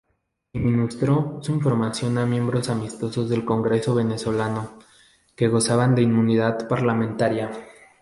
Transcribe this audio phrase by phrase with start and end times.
[0.51, 4.79] Suministró su información a miembros amistosos del Congreso venezolano,
[5.35, 7.51] que gozaban de inmunidad parlamentaria.